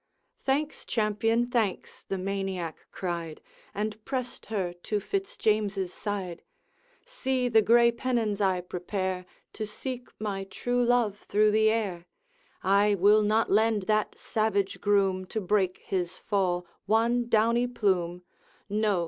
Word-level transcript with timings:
'Thanks, 0.45 0.83
champion, 0.83 1.45
thanks' 1.45 2.01
the 2.07 2.17
Maniac 2.17 2.87
cried, 2.91 3.39
And 3.75 4.03
pressed 4.03 4.47
her 4.47 4.73
to 4.81 4.99
Fitz 4.99 5.37
James's 5.37 5.93
side. 5.93 6.41
'See 7.05 7.47
the 7.49 7.61
gray 7.61 7.91
pennons 7.91 8.41
I 8.41 8.61
prepare, 8.61 9.27
To 9.53 9.67
seek 9.67 10.07
my 10.19 10.43
true 10.45 10.83
love 10.83 11.19
through 11.19 11.51
the 11.51 11.69
air! 11.69 12.07
I 12.63 12.95
will 12.95 13.21
not 13.21 13.51
lend 13.51 13.83
that 13.83 14.17
savage 14.17 14.81
groom, 14.81 15.25
To 15.27 15.39
break 15.39 15.77
his 15.85 16.17
fall, 16.17 16.65
one 16.87 17.27
downy 17.29 17.67
plume! 17.67 18.23
No! 18.67 18.99